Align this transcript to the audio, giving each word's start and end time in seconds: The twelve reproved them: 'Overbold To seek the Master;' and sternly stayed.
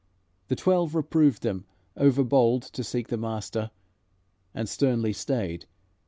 The 0.47 0.55
twelve 0.55 0.95
reproved 0.95 1.43
them: 1.43 1.65
'Overbold 1.95 2.63
To 2.71 2.83
seek 2.83 3.09
the 3.09 3.17
Master;' 3.17 3.69
and 4.51 4.67
sternly 4.67 5.13
stayed. 5.13 5.67